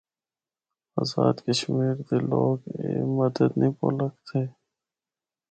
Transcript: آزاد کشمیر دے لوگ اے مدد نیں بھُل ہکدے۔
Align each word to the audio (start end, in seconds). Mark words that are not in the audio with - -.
آزاد 1.01 1.35
کشمیر 1.45 1.95
دے 2.07 2.17
لوگ 2.29 2.59
اے 2.77 2.89
مدد 3.17 3.51
نیں 3.59 3.73
بھُل 3.77 3.97
ہکدے۔ 4.07 4.41